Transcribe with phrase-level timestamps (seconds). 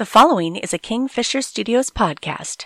[0.00, 2.64] The following is a Kingfisher Studios podcast.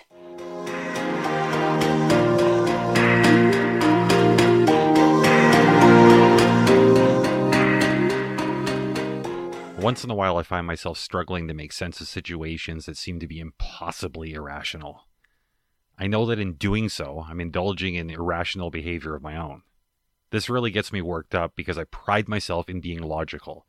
[9.77, 13.19] Once in a while, I find myself struggling to make sense of situations that seem
[13.19, 15.01] to be impossibly irrational.
[15.99, 19.63] I know that in doing so, I'm indulging in irrational behavior of my own.
[20.29, 23.65] This really gets me worked up because I pride myself in being logical.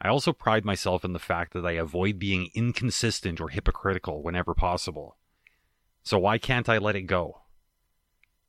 [0.00, 4.54] I also pride myself in the fact that I avoid being inconsistent or hypocritical whenever
[4.54, 5.18] possible.
[6.02, 7.42] So why can't I let it go?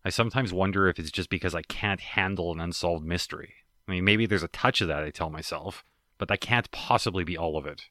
[0.06, 3.54] I sometimes wonder if it's just because I can't handle an unsolved mystery.
[3.88, 5.84] I mean, maybe there's a touch of that, I tell myself,
[6.18, 7.90] but that can't possibly be all of it.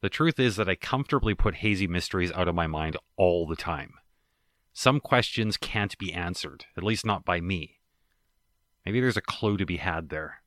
[0.00, 3.56] The truth is that I comfortably put hazy mysteries out of my mind all the
[3.56, 3.94] time.
[4.72, 7.80] Some questions can't be answered, at least not by me.
[8.84, 10.42] Maybe there's a clue to be had there.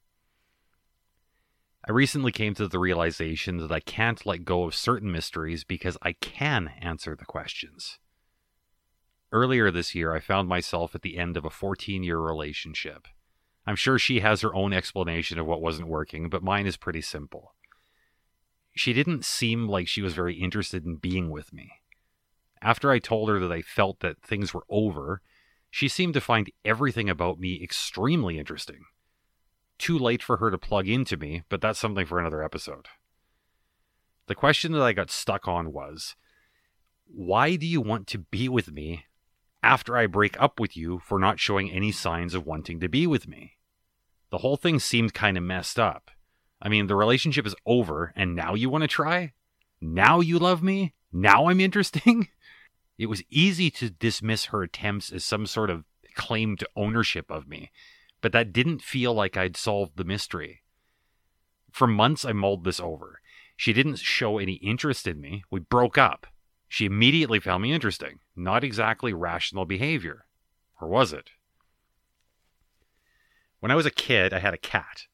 [1.88, 5.98] I recently came to the realization that I can't let go of certain mysteries because
[6.02, 8.00] I can answer the questions.
[9.32, 13.08] Earlier this year, I found myself at the end of a 14 year relationship.
[13.66, 17.02] I'm sure she has her own explanation of what wasn't working, but mine is pretty
[17.02, 17.54] simple.
[18.76, 21.72] She didn't seem like she was very interested in being with me.
[22.62, 25.22] After I told her that I felt that things were over,
[25.70, 28.86] she seemed to find everything about me extremely interesting.
[29.80, 32.88] Too late for her to plug into me, but that's something for another episode.
[34.28, 36.16] The question that I got stuck on was
[37.08, 39.06] why do you want to be with me
[39.64, 43.08] after I break up with you for not showing any signs of wanting to be
[43.08, 43.54] with me?
[44.30, 46.12] The whole thing seemed kind of messed up.
[46.62, 49.34] I mean, the relationship is over, and now you want to try?
[49.82, 50.94] Now you love me?
[51.12, 52.28] Now I'm interesting?
[53.00, 57.48] It was easy to dismiss her attempts as some sort of claim to ownership of
[57.48, 57.72] me,
[58.22, 60.64] but that didn't feel like I'd solved the mystery.
[61.72, 63.22] For months, I mulled this over.
[63.56, 65.44] She didn't show any interest in me.
[65.52, 66.28] We broke up.
[66.68, 68.20] She immediately found me interesting.
[68.36, 70.26] Not exactly rational behavior.
[70.80, 71.32] Or was it?
[73.60, 75.08] When I was a kid, I had a cat.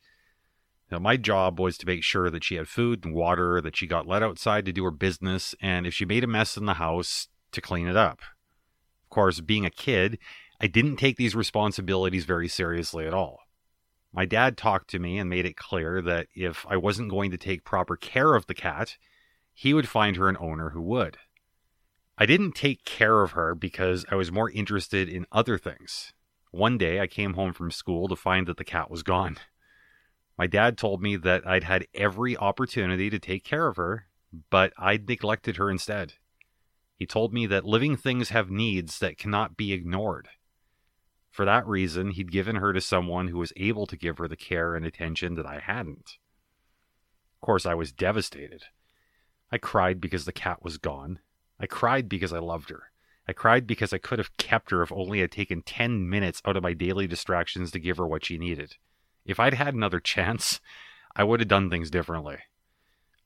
[0.91, 3.88] Now, my job was to make sure that she had food and water, that she
[3.88, 6.75] got let outside to do her business, and if she made a mess in the
[6.75, 8.19] house, to clean it up.
[9.05, 10.19] Of course, being a kid,
[10.59, 13.39] I didn't take these responsibilities very seriously at all.
[14.13, 17.38] My dad talked to me and made it clear that if I wasn't going to
[17.38, 18.95] take proper care of the cat,
[19.53, 21.17] he would find her an owner who would.
[22.17, 26.13] I didn't take care of her because I was more interested in other things.
[26.51, 29.38] One day I came home from school to find that the cat was gone.
[30.38, 34.07] My dad told me that I'd had every opportunity to take care of her,
[34.49, 36.13] but I'd neglected her instead.
[36.95, 40.29] He told me that living things have needs that cannot be ignored.
[41.35, 44.38] For that reason, he'd given her to someone who was able to give her the
[44.38, 46.12] care and attention that I hadn't.
[47.34, 48.63] Of course, I was devastated.
[49.51, 51.19] I cried because the cat was gone.
[51.59, 52.84] I cried because I loved her.
[53.28, 56.56] I cried because I could have kept her if only I'd taken 10 minutes out
[56.56, 58.78] of my daily distractions to give her what she needed.
[59.25, 60.62] If I'd had another chance,
[61.18, 62.38] I would have done things differently.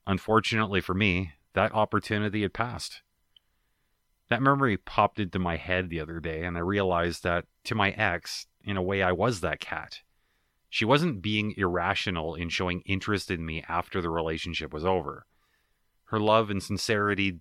[0.04, 3.02] Unfortunately for me, that opportunity had passed.
[4.30, 7.90] That memory popped into my head the other day, and I realized that to my
[7.90, 10.00] ex, in a way, I was that cat.
[10.68, 15.26] She wasn't being irrational in showing interest in me after the relationship was over.
[16.04, 17.40] Her love and sincerity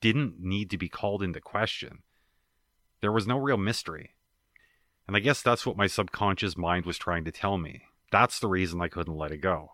[0.00, 1.98] didn't need to be called into question.
[3.02, 4.14] There was no real mystery.
[5.06, 7.82] And I guess that's what my subconscious mind was trying to tell me.
[8.10, 9.72] That's the reason I couldn't let it go.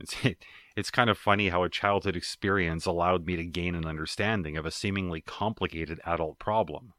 [0.00, 0.44] It's, it,
[0.76, 4.66] it's kind of funny how a childhood experience allowed me to gain an understanding of
[4.66, 6.94] a seemingly complicated adult problem.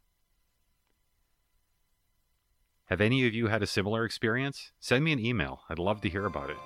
[2.86, 4.74] Have any of you had a similar experience?
[4.80, 5.62] Send me an email.
[5.70, 6.58] I'd love to hear about it.